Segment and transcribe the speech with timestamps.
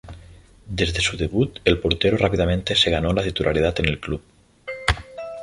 [0.65, 4.19] Desde su debut, el portero rápidamente se ganó la titularidad en el club.